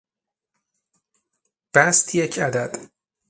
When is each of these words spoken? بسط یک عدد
بسط 1.75 2.15
یک 2.15 2.39
عدد 2.39 2.77